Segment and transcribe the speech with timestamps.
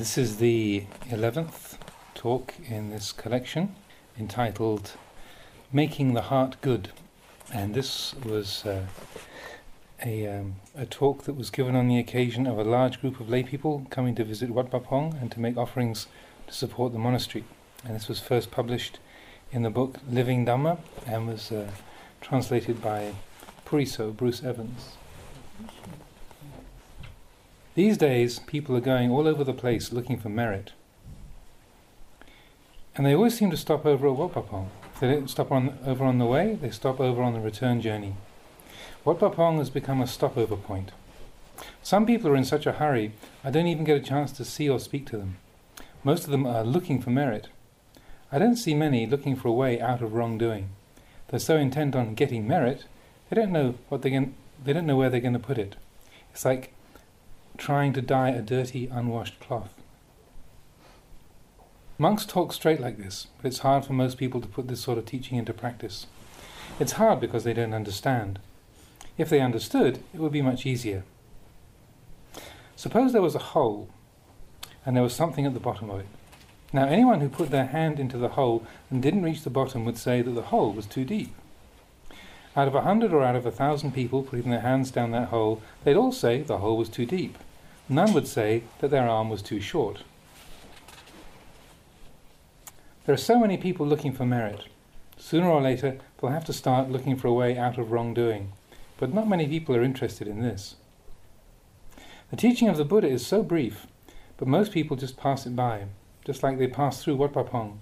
[0.00, 1.76] This is the 11th
[2.14, 3.76] talk in this collection
[4.18, 4.92] entitled
[5.74, 6.88] Making the Heart Good.
[7.52, 8.86] And this was uh,
[10.02, 13.28] a, um, a talk that was given on the occasion of a large group of
[13.28, 16.06] lay people coming to visit Wat Pah Pong and to make offerings
[16.46, 17.44] to support the monastery.
[17.84, 19.00] And this was first published
[19.52, 21.70] in the book Living Dhamma and was uh,
[22.22, 23.12] translated by
[23.66, 24.96] Puriso, Bruce Evans.
[27.74, 30.72] These days, people are going all over the place looking for merit.
[32.96, 34.36] And they always seem to stop over at Wat.
[34.92, 37.80] If they don't stop on, over on the way, they stop over on the return
[37.80, 38.16] journey.
[39.04, 40.90] Wat has become a stopover point.
[41.82, 43.12] Some people are in such a hurry,
[43.44, 45.36] I don't even get a chance to see or speak to them.
[46.02, 47.48] Most of them are looking for merit.
[48.32, 50.70] I don't see many looking for a way out of wrongdoing.
[51.28, 52.84] They're so intent on getting merit,
[53.28, 54.10] they don't know what they
[54.64, 55.76] they don't know where they're going to put it.
[56.32, 56.72] It's like
[57.60, 59.74] trying to dye a dirty, unwashed cloth.
[61.98, 64.96] Monks talk straight like this, but it's hard for most people to put this sort
[64.96, 66.06] of teaching into practice.
[66.80, 68.38] It's hard because they don't understand.
[69.18, 71.04] If they understood, it would be much easier.
[72.76, 73.90] Suppose there was a hole,
[74.86, 76.06] and there was something at the bottom of it.
[76.72, 79.98] Now, anyone who put their hand into the hole and didn't reach the bottom would
[79.98, 81.34] say that the hole was too deep.
[82.56, 85.28] Out of a hundred or out of a thousand people putting their hands down that
[85.28, 87.36] hole, they'd all say the hole was too deep.
[87.90, 90.04] None would say that their arm was too short.
[93.04, 94.66] There are so many people looking for merit.
[95.16, 98.52] Sooner or later, they'll have to start looking for a way out of wrongdoing.
[98.96, 100.76] But not many people are interested in this.
[102.30, 103.88] The teaching of the Buddha is so brief,
[104.36, 105.86] but most people just pass it by,
[106.24, 107.80] just like they pass through Wat Pah Pong.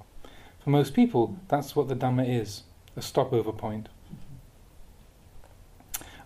[0.65, 2.63] For most people, that's what the Dhamma is
[2.97, 3.91] a stopover point.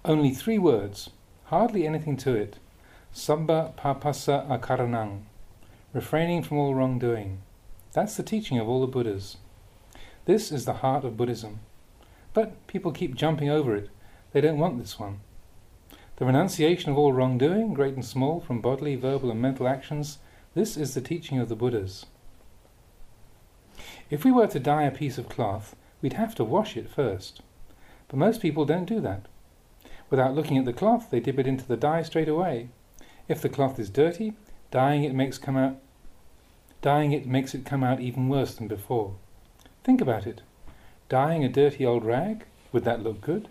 [0.05, 1.11] Only three words,
[1.47, 2.59] hardly anything to it,
[3.15, 5.25] Sabba papassa akaranang,
[5.93, 7.43] refraining from all wrongdoing.
[7.93, 9.37] That's the teaching of all the Buddhas.
[10.25, 11.61] This is the heart of Buddhism.
[12.33, 13.91] But people keep jumping over it.
[14.33, 15.21] They don't want this one.
[16.17, 20.17] The renunciation of all wrongdoing, great and small, from bodily, verbal, and mental actions,
[20.55, 22.07] this is the teaching of the Buddhas.
[24.09, 27.43] If we were to dye a piece of cloth, we'd have to wash it first.
[28.09, 29.27] But most people don't do that.
[30.09, 32.71] Without looking at the cloth, they dip it into the dye straight away.
[33.33, 34.35] If the cloth is dirty,
[34.71, 35.79] dyeing it makes come out
[36.83, 39.15] dyeing it makes it come out even worse than before.
[39.85, 40.43] Think about it.
[41.09, 43.49] Dyeing a dirty old rag, would that look good?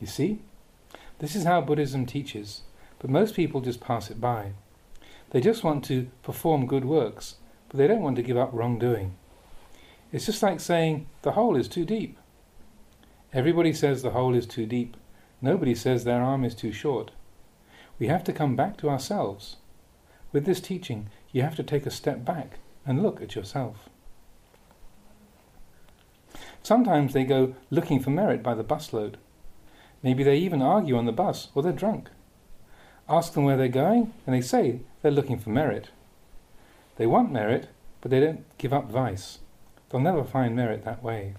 [0.00, 0.38] You see?
[1.18, 2.62] This is how Buddhism teaches,
[2.98, 4.52] but most people just pass it by.
[5.32, 7.34] They just want to perform good works,
[7.68, 9.16] but they don't want to give up wrongdoing.
[10.12, 12.16] It's just like saying the hole is too deep.
[13.34, 14.96] Everybody says the hole is too deep.
[15.42, 17.10] Nobody says their arm is too short.
[18.00, 19.56] We have to come back to ourselves.
[20.32, 23.90] With this teaching, you have to take a step back and look at yourself.
[26.62, 29.16] Sometimes they go looking for merit by the busload.
[30.02, 32.08] Maybe they even argue on the bus or they're drunk.
[33.06, 35.90] Ask them where they're going, and they say they're looking for merit.
[36.96, 37.68] They want merit,
[38.00, 39.40] but they don't give up vice.
[39.90, 41.34] They'll never find merit that way.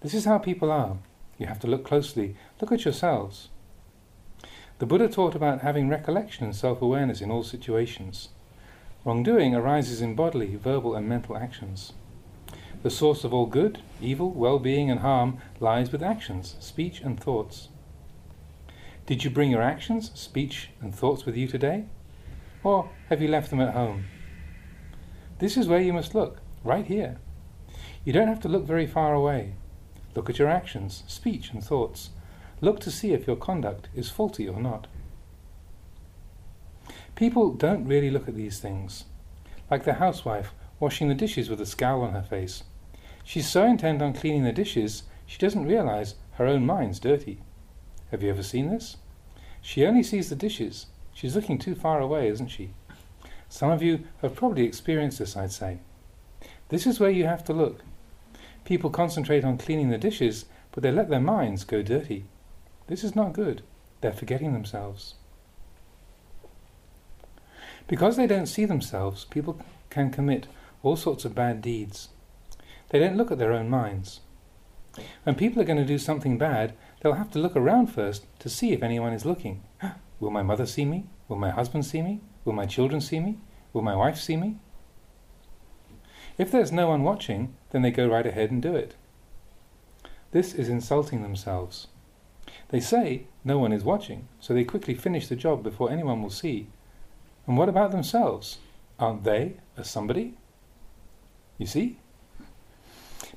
[0.00, 0.96] This is how people are.
[1.38, 2.34] You have to look closely.
[2.60, 3.50] Look at yourselves.
[4.78, 8.30] The Buddha taught about having recollection and self awareness in all situations.
[9.04, 11.92] Wrongdoing arises in bodily, verbal, and mental actions.
[12.82, 17.18] The source of all good, evil, well being, and harm lies with actions, speech, and
[17.18, 17.68] thoughts.
[19.06, 21.84] Did you bring your actions, speech, and thoughts with you today?
[22.64, 24.04] Or have you left them at home?
[25.38, 27.18] This is where you must look, right here.
[28.04, 29.54] You don't have to look very far away.
[30.14, 32.10] Look at your actions, speech, and thoughts,
[32.62, 34.86] Look to see if your conduct is faulty or not.
[37.16, 39.04] People don't really look at these things.
[39.68, 42.62] Like the housewife washing the dishes with a scowl on her face.
[43.24, 47.40] She's so intent on cleaning the dishes, she doesn't realize her own mind's dirty.
[48.12, 48.96] Have you ever seen this?
[49.60, 50.86] She only sees the dishes.
[51.12, 52.70] She's looking too far away, isn't she?
[53.48, 55.78] Some of you have probably experienced this, I'd say.
[56.68, 57.82] This is where you have to look.
[58.64, 62.24] People concentrate on cleaning the dishes, but they let their minds go dirty.
[62.92, 63.62] This is not good.
[64.02, 65.14] They're forgetting themselves.
[67.88, 69.58] Because they don't see themselves, people
[69.88, 70.46] can commit
[70.82, 72.10] all sorts of bad deeds.
[72.90, 74.20] They don't look at their own minds.
[75.22, 78.50] When people are going to do something bad, they'll have to look around first to
[78.50, 79.62] see if anyone is looking.
[80.20, 81.06] Will my mother see me?
[81.28, 82.20] Will my husband see me?
[82.44, 83.38] Will my children see me?
[83.72, 84.58] Will my wife see me?
[86.36, 88.96] If there's no one watching, then they go right ahead and do it.
[90.32, 91.86] This is insulting themselves.
[92.72, 96.30] They say no one is watching, so they quickly finish the job before anyone will
[96.30, 96.68] see.
[97.46, 98.58] And what about themselves?
[98.98, 100.38] Aren't they a somebody?
[101.58, 101.98] You see?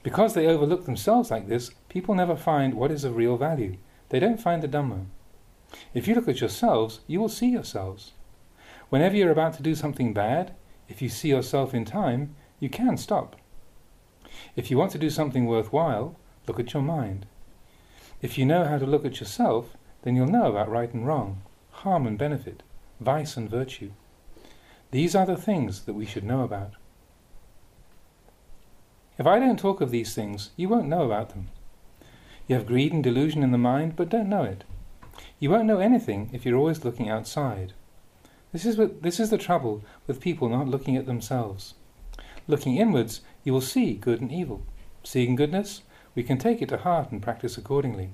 [0.03, 3.75] Because they overlook themselves like this, people never find what is of real value.
[4.07, 5.05] They don't find the Dhamma.
[5.93, 8.13] If you look at yourselves, you will see yourselves.
[8.87, 10.53] Whenever you're about to do something bad,
[10.87, 13.35] if you see yourself in time, you can stop.
[14.55, 16.15] If you want to do something worthwhile,
[16.47, 17.25] look at your mind.
[18.21, 21.41] If you know how to look at yourself, then you'll know about right and wrong,
[21.71, 22.63] harm and benefit,
[22.99, 23.91] vice and virtue.
[24.91, 26.73] These are the things that we should know about.
[29.17, 31.47] If I don't talk of these things, you won't know about them.
[32.47, 34.63] You have greed and delusion in the mind, but don't know it.
[35.39, 37.73] You won't know anything if you're always looking outside.
[38.51, 41.73] This is, what, this is the trouble with people not looking at themselves.
[42.47, 44.63] Looking inwards, you will see good and evil.
[45.03, 45.81] Seeing goodness,
[46.15, 48.09] we can take it to heart and practice accordingly.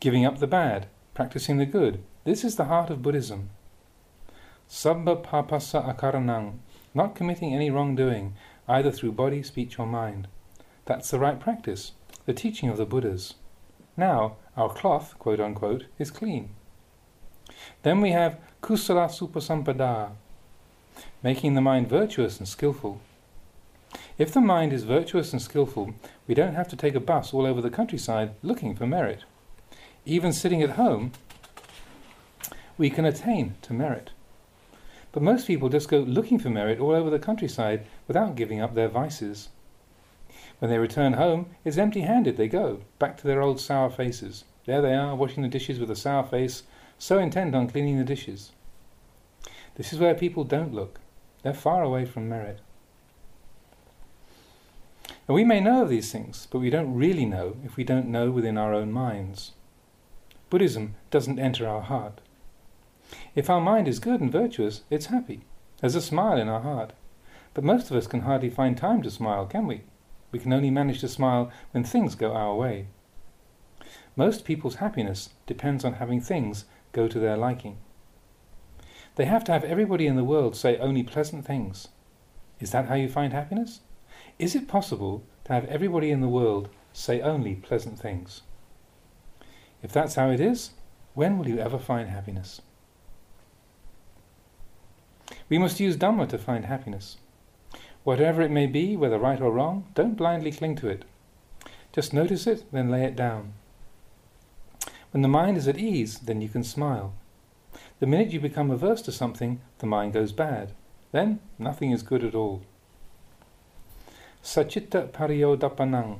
[0.00, 3.50] Giving up the bad, practicing the good, this is the heart of Buddhism.
[4.68, 6.58] Sabba papassa akaranang,
[6.94, 8.34] not committing any wrongdoing,
[8.68, 10.28] either through body, speech, or mind.
[10.86, 11.92] That's the right practice,
[12.24, 13.34] the teaching of the Buddhas.
[13.96, 16.50] Now, our cloth, quote unquote, is clean.
[17.82, 20.12] Then we have kusalassa upasampada,
[21.22, 23.00] making the mind virtuous and skillful.
[24.16, 25.92] If the mind is virtuous and skillful,
[26.28, 29.24] we don't have to take a bus all over the countryside looking for merit.
[30.06, 31.10] Even sitting at home,
[32.78, 34.10] we can attain to merit.
[35.10, 38.74] But most people just go looking for merit all over the countryside without giving up
[38.74, 39.48] their vices.
[40.60, 44.44] When they return home, it's empty handed they go, back to their old sour faces.
[44.64, 46.62] There they are, washing the dishes with a sour face,
[46.98, 48.52] so intent on cleaning the dishes.
[49.74, 51.00] This is where people don't look.
[51.42, 52.60] They're far away from merit.
[55.26, 58.08] And we may know of these things, but we don't really know if we don't
[58.08, 59.52] know within our own minds.
[60.50, 62.20] Buddhism doesn't enter our heart.
[63.34, 65.44] If our mind is good and virtuous, it's happy.
[65.80, 66.92] There's a smile in our heart.
[67.54, 69.82] But most of us can hardly find time to smile, can we?
[70.32, 72.88] We can only manage to smile when things go our way.
[74.16, 77.78] Most people's happiness depends on having things go to their liking.
[79.16, 81.88] They have to have everybody in the world say only pleasant things.
[82.60, 83.80] Is that how you find happiness?
[84.38, 88.42] Is it possible to have everybody in the world say only pleasant things?
[89.82, 90.70] If that's how it is,
[91.14, 92.60] when will you ever find happiness?
[95.48, 97.18] We must use Dhamma to find happiness.
[98.02, 101.04] Whatever it may be, whether right or wrong, don't blindly cling to it.
[101.92, 103.52] Just notice it, then lay it down.
[105.12, 107.14] When the mind is at ease, then you can smile.
[108.00, 110.72] The minute you become averse to something, the mind goes bad.
[111.12, 112.62] Then nothing is good at all.
[114.44, 116.18] Sachitta pariyodapanang.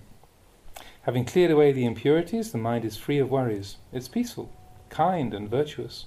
[1.02, 3.76] Having cleared away the impurities, the mind is free of worries.
[3.92, 4.50] It's peaceful,
[4.88, 6.06] kind, and virtuous.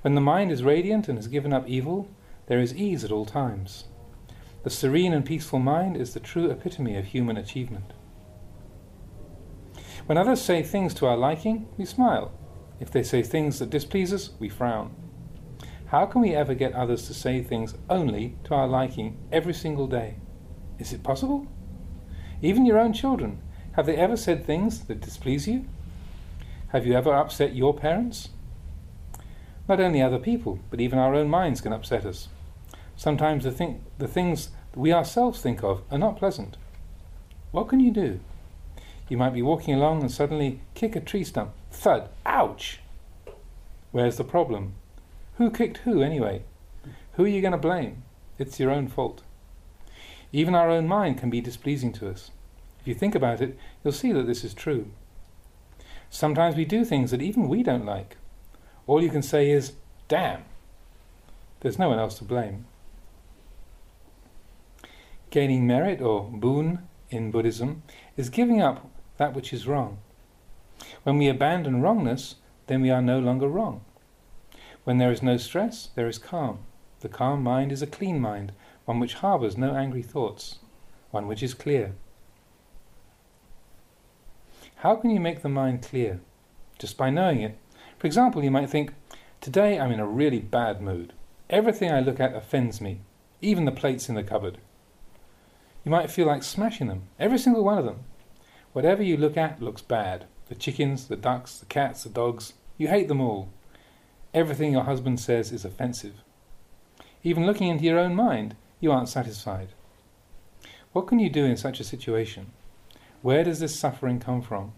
[0.00, 2.08] When the mind is radiant and has given up evil,
[2.48, 3.84] there is ease at all times.
[4.64, 7.92] The serene and peaceful mind is the true epitome of human achievement.
[10.06, 12.32] When others say things to our liking, we smile.
[12.80, 14.96] If they say things that displease us, we frown.
[15.86, 19.86] How can we ever get others to say things only to our liking every single
[19.86, 20.16] day?
[20.78, 21.46] Is it possible?
[22.42, 23.40] Even your own children,
[23.72, 25.64] have they ever said things that displease you?
[26.68, 28.30] Have you ever upset your parents?
[29.68, 32.28] Not only other people, but even our own minds can upset us.
[32.96, 36.56] Sometimes the, thing, the things we ourselves think of are not pleasant.
[37.50, 38.20] What can you do?
[39.08, 41.52] You might be walking along and suddenly kick a tree stump.
[41.70, 42.08] Thud!
[42.24, 42.80] Ouch!
[43.92, 44.74] Where's the problem?
[45.36, 46.42] Who kicked who anyway?
[47.12, 48.02] Who are you going to blame?
[48.38, 49.22] It's your own fault.
[50.36, 52.30] Even our own mind can be displeasing to us.
[52.82, 54.90] If you think about it, you'll see that this is true.
[56.10, 58.18] Sometimes we do things that even we don't like.
[58.86, 59.72] All you can say is,
[60.08, 60.44] damn.
[61.60, 62.66] There's no one else to blame.
[65.30, 67.82] Gaining merit or boon in Buddhism
[68.18, 69.96] is giving up that which is wrong.
[71.04, 72.34] When we abandon wrongness,
[72.66, 73.80] then we are no longer wrong.
[74.84, 76.58] When there is no stress, there is calm.
[77.00, 78.52] The calm mind is a clean mind,
[78.86, 80.60] one which harbours no angry thoughts,
[81.10, 81.92] one which is clear.
[84.76, 86.20] How can you make the mind clear?
[86.78, 87.58] Just by knowing it.
[87.98, 88.92] For example, you might think,
[89.40, 91.12] Today I'm in a really bad mood.
[91.50, 93.00] Everything I look at offends me,
[93.40, 94.58] even the plates in the cupboard.
[95.84, 98.00] You might feel like smashing them, every single one of them.
[98.72, 100.26] Whatever you look at looks bad.
[100.48, 102.54] The chickens, the ducks, the cats, the dogs.
[102.76, 103.48] You hate them all.
[104.34, 106.22] Everything your husband says is offensive.
[107.22, 109.68] Even looking into your own mind, you aren't satisfied.
[110.92, 112.52] What can you do in such a situation?
[113.22, 114.72] Where does this suffering come from?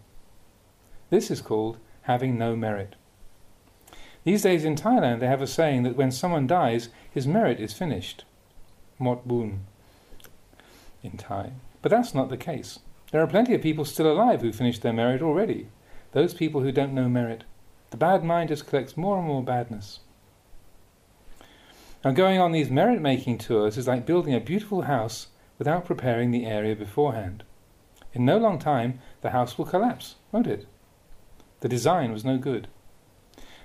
[1.11, 2.97] This is called having no merit.
[4.25, 7.73] These days in Thailand, they have a saying that when someone dies, his merit is
[7.73, 8.25] finished.
[8.99, 9.61] Mot bun
[11.03, 11.53] in Thai.
[11.83, 12.81] But that's not the case.
[13.11, 15.69] There are plenty of people still alive who finished their merit already.
[16.13, 17.45] Those people who don't know merit.
[17.91, 20.01] The bad mind just collects more and more badness.
[22.05, 25.29] Now, going on these merit making tours is like building a beautiful house
[25.59, 27.43] without preparing the area beforehand.
[28.13, 30.67] In no long time, the house will collapse, won't it?
[31.61, 32.69] The design was no good.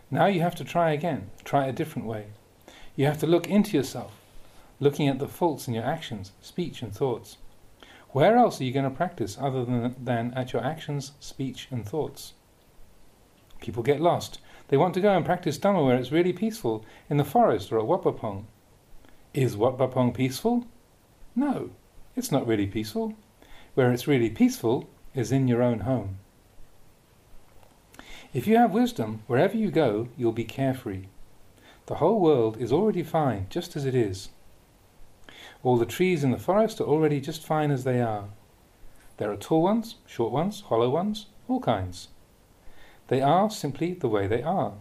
[0.10, 2.28] Now you have to try again, try a different way.
[2.96, 4.14] You have to look into yourself,
[4.80, 7.38] looking at the faults in your actions, speech, and thoughts.
[8.10, 11.88] Where else are you going to practice other than, than at your actions, speech, and
[11.88, 12.34] thoughts?
[13.62, 14.40] People get lost.
[14.74, 17.78] They want to go and practice Dhamma where it's really peaceful, in the forest or
[17.78, 18.48] at Wat Pah Pong.
[19.32, 20.66] Is Wat Pah Pong peaceful?
[21.36, 21.70] No,
[22.16, 23.14] it's not really peaceful.
[23.76, 26.18] Where it's really peaceful is in your own home.
[28.34, 31.06] If you have wisdom, wherever you go, you'll be carefree.
[31.86, 34.30] The whole world is already fine, just as it is.
[35.62, 38.30] All the trees in the forest are already just fine as they are.
[39.18, 42.08] There are tall ones, short ones, hollow ones, all kinds.
[43.08, 44.74] They are simply the way they are.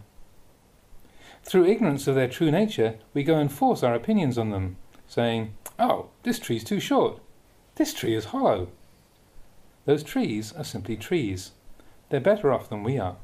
[1.43, 4.77] Through ignorance of their true nature, we go and force our opinions on them,
[5.07, 7.19] saying, Oh, this tree's too short.
[7.75, 8.69] This tree is hollow.
[9.85, 11.51] Those trees are simply trees.
[12.09, 13.17] They're better off than we are.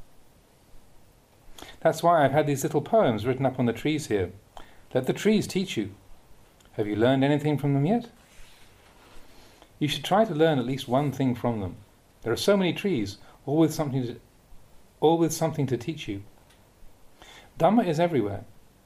[1.80, 4.32] That's why I've had these little poems written up on the trees here.
[4.92, 5.94] Let the trees teach you.
[6.72, 8.10] Have you learned anything from them yet?
[9.78, 11.76] You should try to learn at least one thing from them.
[12.22, 13.16] There are so many trees,
[13.46, 14.20] all with something to,
[15.00, 16.22] all with something to teach you.
[17.58, 18.44] Dhamma is everywhere.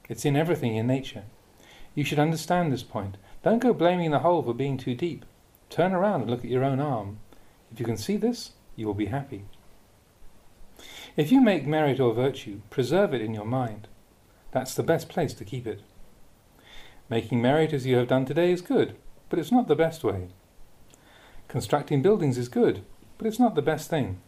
[0.09, 1.23] It's in everything in nature.
[1.93, 3.17] You should understand this point.
[3.43, 5.25] Don't go blaming the hole for being too deep.
[5.69, 7.19] Turn around and look at your own arm.
[7.71, 9.45] If you can see this, you will be happy.
[11.15, 13.87] If you make merit or virtue, preserve it in your mind.
[14.51, 15.81] That's the best place to keep it.
[17.09, 18.95] Making merit as you have done today is good,
[19.29, 20.29] but it's not the best way.
[21.47, 22.83] Constructing buildings is good,
[23.17, 24.19] but it's not the best thing.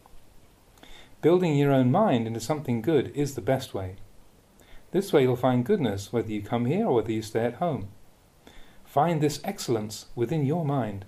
[1.22, 3.96] Building your own mind into something good is the best way.
[4.92, 7.88] This way you'll find goodness whether you come here or whether you stay at home.
[8.86, 11.06] Find this excellence within your mind.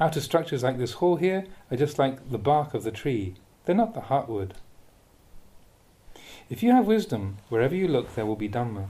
[0.00, 3.34] Outer structures like this hall here are just like the bark of the tree.
[3.64, 4.52] They're not the heartwood.
[6.50, 8.88] If you have wisdom, wherever you look there will be Dhamma.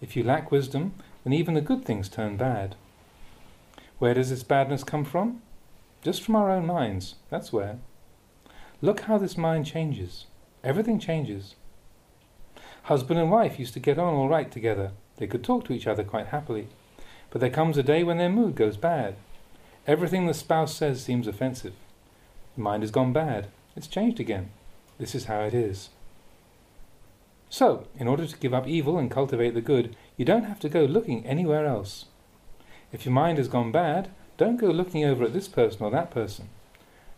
[0.00, 2.76] If you lack wisdom, then even the good things turn bad.
[3.98, 5.42] Where does this badness come from?
[6.02, 7.78] Just from our own minds, that's where.
[8.82, 10.26] Look how this mind changes.
[10.62, 11.54] Everything changes.
[12.84, 14.92] Husband and wife used to get on all right together.
[15.16, 16.68] They could talk to each other quite happily.
[17.30, 19.16] But there comes a day when their mood goes bad.
[19.86, 21.74] Everything the spouse says seems offensive.
[22.54, 23.48] The mind has gone bad.
[23.76, 24.50] It's changed again.
[24.98, 25.90] This is how it is.
[27.48, 30.68] So, in order to give up evil and cultivate the good, you don't have to
[30.68, 32.06] go looking anywhere else.
[32.92, 36.10] If your mind has gone bad, don't go looking over at this person or that
[36.10, 36.48] person.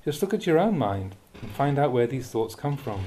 [0.04, 3.04] Just look at your own mind and find out where these thoughts come from.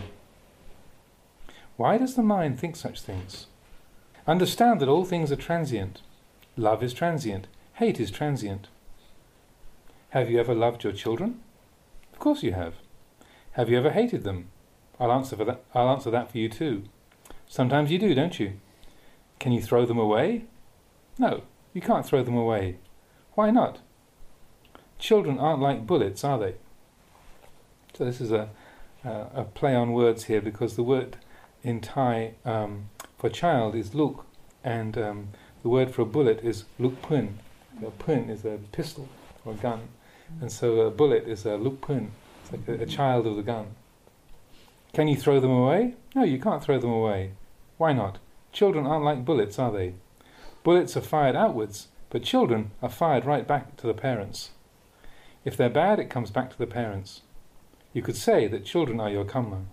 [1.77, 3.47] Why does the mind think such things?
[4.27, 6.01] Understand that all things are transient.
[6.55, 7.47] Love is transient.
[7.73, 8.67] Hate is transient.
[10.09, 11.39] Have you ever loved your children?
[12.13, 12.75] Of course you have.
[13.53, 14.49] Have you ever hated them?
[14.99, 15.63] I'll answer for that.
[15.73, 16.83] I'll answer that for you too.
[17.47, 18.59] Sometimes you do, don't you?
[19.39, 20.45] Can you throw them away?
[21.17, 21.41] No,
[21.73, 22.77] you can't throw them away.
[23.33, 23.79] Why not?
[24.99, 26.55] Children aren't like bullets, are they?
[28.01, 28.49] So this is a
[29.05, 31.17] uh, a play on words here because the word
[31.61, 32.89] in Thai um,
[33.19, 34.25] for child is luk,
[34.63, 35.27] and um,
[35.61, 37.37] the word for a bullet is luk pun.
[37.85, 39.07] A pun is a pistol
[39.45, 39.81] or a gun,
[40.41, 43.43] and so a bullet is a luk pun It's like a, a child of the
[43.43, 43.67] gun.
[44.93, 45.93] Can you throw them away?
[46.15, 47.33] No, you can't throw them away.
[47.77, 48.17] Why not?
[48.51, 49.93] Children aren't like bullets, are they?
[50.63, 54.49] Bullets are fired outwards, but children are fired right back to the parents.
[55.45, 57.21] If they're bad, it comes back to the parents.
[57.93, 59.65] You could say that children are your karma.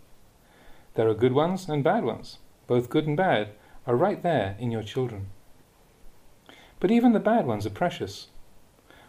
[0.95, 2.39] There are good ones and bad ones.
[2.67, 3.51] Both good and bad
[3.87, 5.29] are right there in your children.
[6.81, 8.29] But even the bad ones are precious.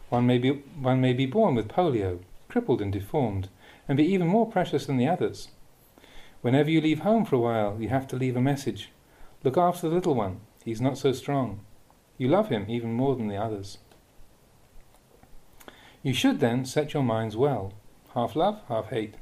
[0.10, 3.50] One may be, one may be born with polio, crippled and deformed,
[3.88, 5.50] and be even more precious than the others.
[6.42, 8.92] Whenever you leave home for a while, you have to leave a message.
[9.44, 10.42] Look after the little one.
[10.64, 11.62] He's not so strong.
[12.18, 13.80] You love him even more than the others.
[16.02, 17.74] You should then set your minds well.
[18.20, 19.16] Half love, half hate.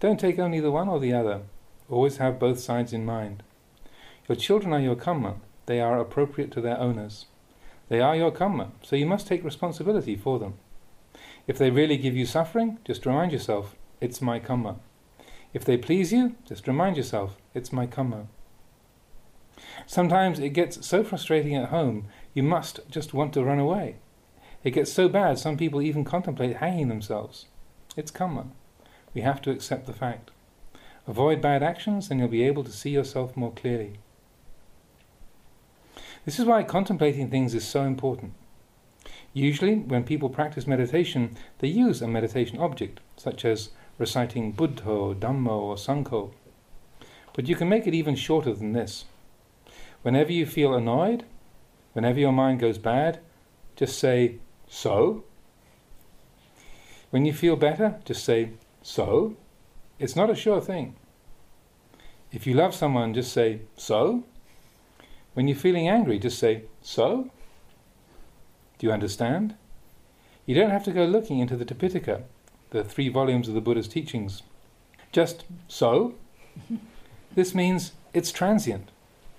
[0.00, 1.42] Don't take only the one or the other.
[1.90, 3.42] Always have both sides in mind.
[4.26, 5.34] Your children are your karma.
[5.66, 7.26] They are appropriate to their owners.
[7.90, 10.54] They are your karma, so you must take responsibility for them.
[11.46, 14.76] If they really give you suffering, just remind yourself, it's my karma.
[15.52, 18.28] If they please you, just remind yourself, it's my karma.
[19.86, 23.96] Sometimes it gets so frustrating at home, you must just want to run away.
[24.62, 27.48] It gets so bad, some people even contemplate hanging themselves.
[27.96, 28.46] It's karma.
[29.14, 30.30] We have to accept the fact.
[31.06, 33.98] Avoid bad actions, and you'll be able to see yourself more clearly.
[36.24, 38.32] This is why contemplating things is so important.
[39.32, 45.48] Usually, when people practice meditation, they use a meditation object, such as reciting Buddho, Dhammo,
[45.48, 46.32] or Sangho.
[47.34, 49.04] But you can make it even shorter than this.
[50.02, 51.24] Whenever you feel annoyed,
[51.92, 53.20] whenever your mind goes bad,
[53.76, 54.36] just say,
[54.68, 55.24] So.
[57.14, 58.50] When you feel better, just say,
[58.82, 59.36] So.
[60.00, 60.96] It's not a sure thing.
[62.32, 64.24] If you love someone, just say, So.
[65.34, 67.30] When you're feeling angry, just say, So?
[68.78, 69.54] Do you understand?
[70.44, 72.24] You don't have to go looking into the Tipitaka,
[72.70, 74.42] the three volumes of the Buddha's teachings.
[75.12, 76.16] Just so.
[77.36, 78.90] this means it's transient.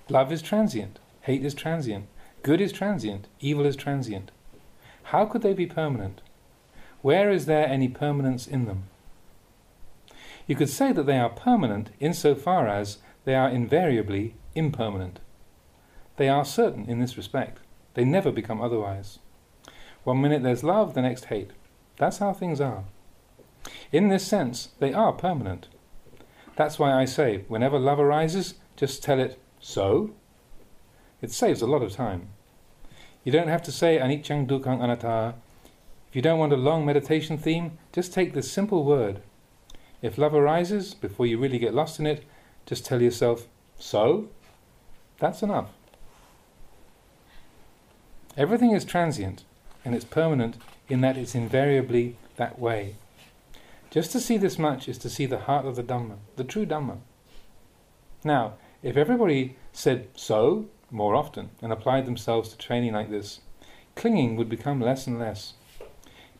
[0.08, 1.00] Love is transient.
[1.24, 2.06] Hate is transient.
[2.42, 3.28] Good is transient.
[3.42, 4.32] Evil is transient.
[5.12, 6.22] How could they be permanent?
[7.02, 8.84] Where is there any permanence in them?
[10.48, 15.20] You could say that they are permanent insofar as they are invariably impermanent.
[16.18, 17.60] They are certain in this respect.
[17.96, 19.20] They never become otherwise.
[20.04, 21.52] One minute there's love, the next hate.
[21.98, 22.84] That's how things are.
[23.92, 25.68] In this sense, they are permanent.
[26.56, 30.12] That's why I say, whenever love arises, just tell it, so.
[31.22, 32.30] It saves a lot of time.
[33.24, 35.36] You don't have to say anicca dukkha anatta.
[36.16, 39.22] If you don't want a long meditation theme, just take this simple word.
[40.02, 42.24] If love arises, before you really get lost in it,
[42.66, 44.30] just tell yourself, so.
[45.20, 45.72] That's enough.
[48.38, 49.44] Everything is transient
[49.84, 50.56] and it's permanent
[50.88, 52.96] in that it's invariably that way.
[53.92, 56.66] Just to see this much is to see the heart of the Dhamma, the true
[56.66, 57.00] Dhamma.
[58.24, 63.42] Now, if everybody said so more often and applied themselves to training like this,
[63.96, 65.56] clinging would become less and less.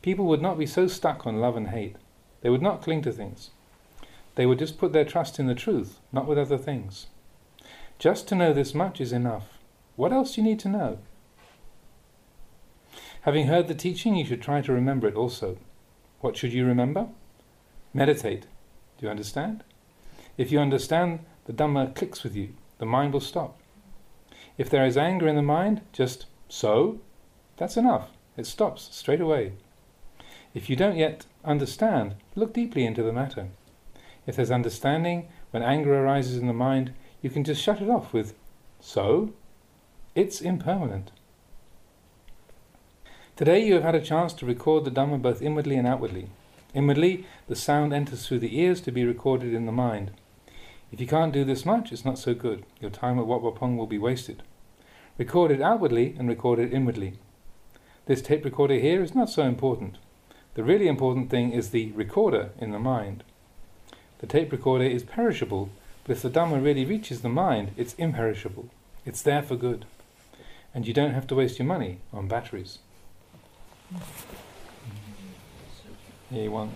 [0.06, 1.96] People would not be so stuck on love and hate.
[2.40, 3.50] They would not cling to things.
[4.36, 7.08] They would just put their trust in the truth, not with other things.
[7.98, 9.58] Just to know this much is enough.
[9.96, 10.98] What else do you need to know?
[13.22, 15.58] Having heard the teaching, you should try to remember it also.
[16.20, 17.08] What should you remember?
[17.92, 18.42] Meditate.
[18.98, 19.64] Do you understand?
[20.38, 22.50] If you understand, the Dhamma clicks with you.
[22.78, 23.58] The mind will stop.
[24.56, 27.00] If there is anger in the mind, just so,
[27.56, 28.10] that's enough.
[28.36, 29.54] It stops straight away.
[30.56, 33.48] If you don't yet understand, look deeply into the matter.
[34.26, 38.14] If there's understanding, when anger arises in the mind, you can just shut it off
[38.14, 38.32] with
[38.80, 39.34] so.
[40.14, 41.10] It's impermanent.
[43.36, 46.30] Today you have had a chance to record the Dhamma both inwardly and outwardly.
[46.72, 50.10] Inwardly, the sound enters through the ears to be recorded in the mind.
[50.90, 52.64] If you can't do this much, it's not so good.
[52.80, 54.42] Your time at Wat Pah Pong will be wasted.
[55.18, 57.18] Record it outwardly and record it inwardly.
[58.06, 59.98] This tape recorder here is not so important.
[60.56, 63.22] The really important thing is the recorder in the mind.
[64.20, 65.68] The tape recorder is perishable,
[66.02, 68.70] but if the Dhamma really reaches the mind, it's imperishable.
[69.04, 69.84] It's there for good.
[70.74, 72.78] And you don't have to waste your money on batteries.
[73.92, 74.00] Mm.
[76.32, 76.70] A1